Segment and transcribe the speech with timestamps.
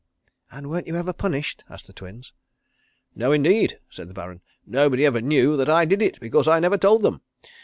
[0.49, 2.33] "And weren't you ever punished?" asked the Twins.
[3.13, 4.41] "No, indeed," said the Baron.
[4.65, 7.21] "Nobody ever knew that I did it because I never told them.